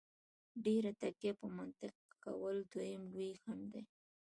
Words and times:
ډېره 0.65 0.91
تکیه 1.01 1.33
په 1.41 1.47
منطق 1.57 1.93
کول 2.23 2.55
دویم 2.71 3.03
لوی 3.13 3.31
خنډ 3.41 3.63
دی. 3.73 3.83